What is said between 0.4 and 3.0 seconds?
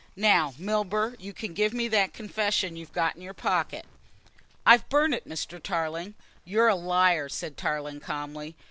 Milburgh, you can give me that confession you've